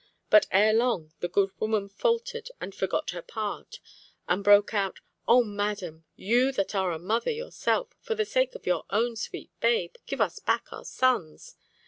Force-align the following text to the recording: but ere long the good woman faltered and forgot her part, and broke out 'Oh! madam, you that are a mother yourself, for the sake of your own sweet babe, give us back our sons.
but 0.31 0.47
ere 0.49 0.73
long 0.73 1.13
the 1.19 1.27
good 1.27 1.51
woman 1.59 1.87
faltered 1.87 2.49
and 2.59 2.73
forgot 2.73 3.11
her 3.11 3.21
part, 3.21 3.79
and 4.27 4.43
broke 4.43 4.73
out 4.73 4.99
'Oh! 5.27 5.43
madam, 5.43 6.05
you 6.15 6.51
that 6.53 6.73
are 6.73 6.91
a 6.91 6.97
mother 6.97 7.29
yourself, 7.29 7.89
for 7.99 8.15
the 8.15 8.25
sake 8.25 8.55
of 8.55 8.65
your 8.65 8.83
own 8.89 9.15
sweet 9.15 9.51
babe, 9.59 9.93
give 10.07 10.19
us 10.19 10.39
back 10.39 10.73
our 10.73 10.85
sons. 10.85 11.55